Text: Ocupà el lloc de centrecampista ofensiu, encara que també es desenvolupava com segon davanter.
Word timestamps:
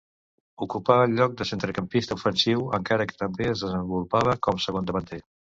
Ocupà 0.65 0.95
el 1.01 1.11
lloc 1.19 1.35
de 1.41 1.45
centrecampista 1.49 2.17
ofensiu, 2.21 2.65
encara 2.79 3.07
que 3.13 3.19
també 3.21 3.47
es 3.53 3.63
desenvolupava 3.67 4.37
com 4.49 4.65
segon 4.67 4.91
davanter. 4.91 5.23